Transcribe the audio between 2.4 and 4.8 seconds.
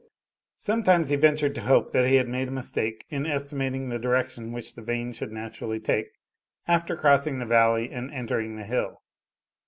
a mistake in estimating the direction which